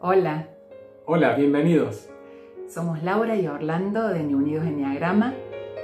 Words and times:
Hola, 0.00 0.48
Hola, 1.06 1.34
bienvenidos. 1.34 2.08
somos 2.68 3.02
Laura 3.02 3.36
y 3.36 3.46
Orlando 3.46 4.08
de 4.08 4.22
Ni 4.22 4.34
Unidos 4.34 4.66
Enneagrama 4.66 5.34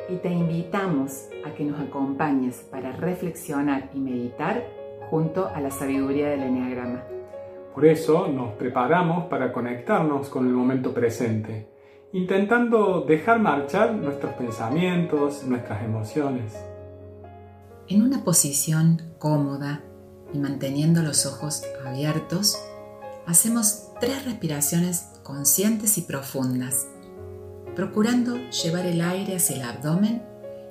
y 0.08 0.16
te 0.16 0.30
invitamos 0.30 1.29
a 1.46 1.54
que 1.54 1.64
nos 1.64 1.80
acompañes 1.80 2.66
para 2.70 2.93
reflexionar 2.93 3.90
y 3.95 4.00
meditar 4.00 4.64
junto 5.09 5.46
a 5.46 5.61
la 5.61 5.70
sabiduría 5.70 6.29
del 6.30 6.43
Enneagrama. 6.43 7.04
Por 7.75 7.86
eso 7.86 8.29
nos 8.29 8.52
preparamos 8.54 9.27
para 9.27 9.52
conectarnos 9.52 10.29
con 10.29 10.46
el 10.46 10.52
momento 10.52 10.92
presente, 10.92 11.68
intentando 12.12 13.02
dejar 13.02 13.38
marchar 13.38 13.94
nuestros 13.94 14.34
pensamientos, 14.34 15.44
nuestras 15.44 15.82
emociones. 15.84 16.54
En 17.88 18.02
una 18.02 18.24
posición 18.24 19.00
cómoda 19.18 19.80
y 20.34 20.38
manteniendo 20.38 21.02
los 21.02 21.24
ojos 21.26 21.62
abiertos, 21.87 22.62
hacemos 23.27 23.91
tres 24.02 24.24
respiraciones 24.24 25.06
conscientes 25.23 25.97
y 25.97 26.01
profundas, 26.01 26.88
procurando 27.77 28.37
llevar 28.51 28.84
el 28.84 29.01
aire 29.01 29.37
hacia 29.37 29.55
el 29.55 29.62
abdomen 29.62 30.24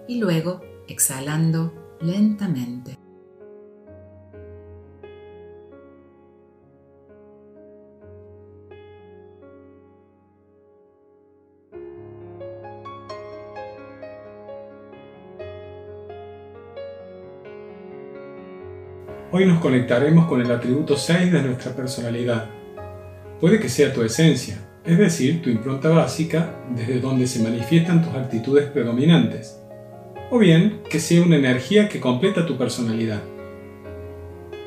y 0.05 0.20
luego 0.20 0.59
exhalando 0.89 1.73
lentamente. 2.02 2.98
Hoy 19.31 19.45
nos 19.45 19.61
conectaremos 19.61 20.27
con 20.27 20.41
el 20.41 20.52
atributo 20.52 20.98
6 20.98 21.31
de 21.31 21.41
nuestra 21.44 21.72
personalidad. 21.73 22.60
Puede 23.42 23.59
que 23.59 23.70
sea 23.70 23.92
tu 23.92 24.03
esencia, 24.03 24.59
es 24.86 25.00
decir, 25.00 25.42
tu 25.42 25.50
impronta 25.50 25.89
básica 25.89 26.64
desde 26.75 27.00
donde 27.00 27.25
se 27.25 27.39
manifiestan 27.39 28.06
tus 28.06 28.14
actitudes 28.14 28.70
predominantes, 28.70 29.58
o 30.30 30.38
bien 30.38 30.83
que 30.92 31.00
sea 31.00 31.23
una 31.23 31.38
energía 31.38 31.89
que 31.89 32.00
completa 32.00 32.45
tu 32.45 32.56
personalidad. 32.56 33.20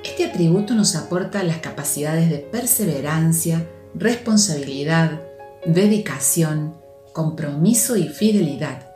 Este 0.03 0.25
atributo 0.25 0.75
nos 0.75 0.97
aporta 0.97 1.44
las 1.44 1.58
capacidades 1.58 2.28
de 2.28 2.39
perseverancia, 2.39 3.64
responsabilidad, 3.94 5.22
dedicación, 5.64 6.75
compromiso 7.12 7.97
y 7.97 8.09
fidelidad, 8.09 8.91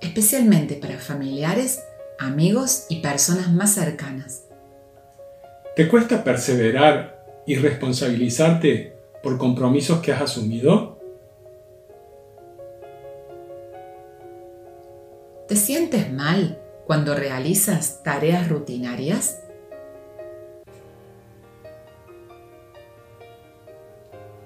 especialmente 0.00 0.74
para 0.74 0.98
familiares, 0.98 1.84
amigos 2.18 2.86
y 2.88 2.96
personas 2.96 3.52
más 3.52 3.74
cercanas. 3.74 4.42
¿Te 5.76 5.86
cuesta 5.86 6.24
perseverar 6.24 7.42
y 7.46 7.54
responsabilizarte 7.54 8.99
por 9.22 9.38
compromisos 9.38 10.00
que 10.00 10.12
has 10.12 10.22
asumido? 10.22 10.98
¿Te 15.48 15.56
sientes 15.56 16.12
mal 16.12 16.60
cuando 16.86 17.14
realizas 17.14 18.02
tareas 18.02 18.48
rutinarias? 18.48 19.42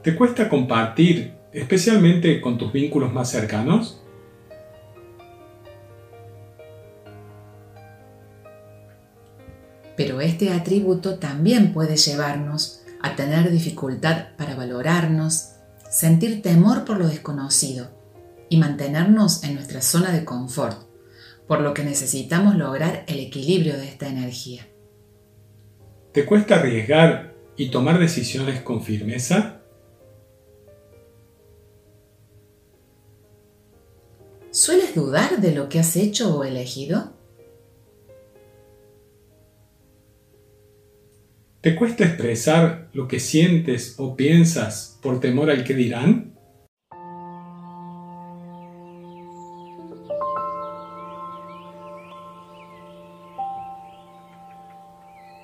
¿Te 0.02 0.14
cuesta 0.14 0.48
compartir, 0.48 1.34
especialmente 1.52 2.40
con 2.40 2.58
tus 2.58 2.72
vínculos 2.72 3.12
más 3.12 3.30
cercanos? 3.30 4.02
Pero 9.96 10.20
este 10.20 10.50
atributo 10.50 11.18
también 11.18 11.72
puede 11.72 11.96
llevarnos 11.96 12.83
a 13.04 13.16
tener 13.16 13.50
dificultad 13.50 14.28
para 14.38 14.56
valorarnos, 14.56 15.50
sentir 15.90 16.40
temor 16.40 16.86
por 16.86 16.96
lo 16.96 17.06
desconocido 17.06 17.90
y 18.48 18.56
mantenernos 18.56 19.44
en 19.44 19.56
nuestra 19.56 19.82
zona 19.82 20.10
de 20.10 20.24
confort, 20.24 20.78
por 21.46 21.60
lo 21.60 21.74
que 21.74 21.84
necesitamos 21.84 22.56
lograr 22.56 23.04
el 23.06 23.20
equilibrio 23.20 23.76
de 23.76 23.88
esta 23.88 24.08
energía. 24.08 24.66
¿Te 26.12 26.24
cuesta 26.24 26.54
arriesgar 26.54 27.34
y 27.58 27.70
tomar 27.70 27.98
decisiones 27.98 28.62
con 28.62 28.82
firmeza? 28.82 29.60
¿Sueles 34.50 34.94
dudar 34.94 35.42
de 35.42 35.52
lo 35.54 35.68
que 35.68 35.78
has 35.78 35.94
hecho 35.96 36.38
o 36.38 36.44
elegido? 36.44 37.13
¿Te 41.64 41.74
cuesta 41.74 42.04
expresar 42.04 42.90
lo 42.92 43.08
que 43.08 43.18
sientes 43.18 43.94
o 43.96 44.16
piensas 44.16 44.98
por 45.00 45.18
temor 45.18 45.48
al 45.48 45.64
que 45.64 45.72
dirán? 45.72 46.34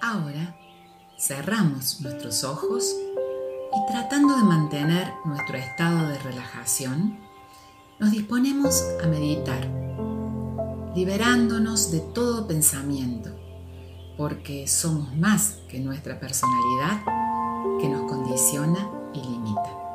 Ahora 0.02 0.58
cerramos 1.18 2.02
nuestros 2.02 2.44
ojos 2.44 2.94
y 3.72 3.90
tratando 3.90 4.36
de 4.36 4.42
mantener 4.42 5.06
nuestro 5.24 5.56
estado 5.56 6.06
de 6.06 6.18
relajación, 6.18 7.18
nos 7.98 8.10
disponemos 8.10 8.84
a 9.02 9.06
meditar, 9.06 9.66
liberándonos 10.94 11.90
de 11.90 12.00
todo 12.00 12.46
pensamiento, 12.46 13.39
porque 14.20 14.66
somos 14.68 15.16
más 15.16 15.60
que 15.66 15.80
nuestra 15.80 16.20
personalidad 16.20 17.00
que 17.80 17.88
nos 17.88 18.02
condiciona 18.02 18.86
y 19.14 19.22
limita. 19.22 19.89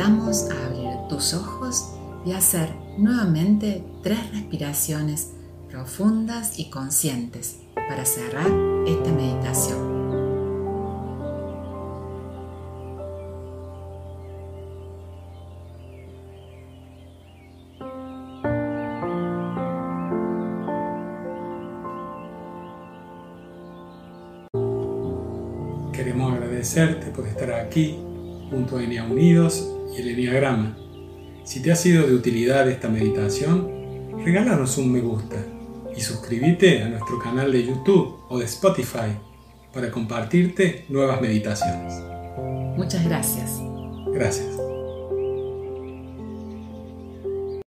Invitamos 0.00 0.48
a 0.50 0.66
abrir 0.66 1.08
tus 1.10 1.34
ojos 1.34 1.90
y 2.24 2.32
hacer 2.32 2.70
nuevamente 2.96 3.84
tres 4.02 4.32
respiraciones 4.32 5.32
profundas 5.68 6.58
y 6.58 6.70
conscientes 6.70 7.58
para 7.74 8.06
cerrar 8.06 8.46
esta 8.86 9.12
meditación. 9.12 10.00
Queremos 25.92 26.32
agradecerte 26.32 27.10
por 27.10 27.26
estar 27.26 27.52
aquí 27.52 27.98
junto 28.50 28.78
a 28.78 28.82
Enea 28.82 29.04
Unidos 29.04 29.76
y 29.92 30.00
el 30.00 30.08
Enneagrama. 30.08 30.76
Si 31.44 31.62
te 31.62 31.72
ha 31.72 31.76
sido 31.76 32.06
de 32.06 32.14
utilidad 32.14 32.68
esta 32.68 32.88
meditación, 32.88 34.20
regálanos 34.24 34.78
un 34.78 34.92
me 34.92 35.00
gusta 35.00 35.36
y 35.96 36.00
suscríbete 36.00 36.82
a 36.82 36.88
nuestro 36.88 37.18
canal 37.18 37.50
de 37.52 37.64
YouTube 37.64 38.18
o 38.28 38.38
de 38.38 38.44
Spotify 38.44 39.16
para 39.72 39.90
compartirte 39.90 40.84
nuevas 40.88 41.20
meditaciones. 41.20 41.94
Muchas 42.76 43.04
gracias. 43.04 43.60
Gracias. 44.12 44.79